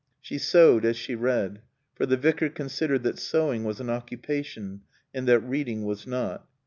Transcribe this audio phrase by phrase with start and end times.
[0.19, 1.61] She sewed as she read.
[1.93, 4.81] For the Vicar considered that sewing was an occupation
[5.13, 6.47] and that reading was not.